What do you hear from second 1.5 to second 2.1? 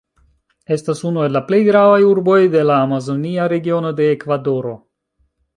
plej gravaj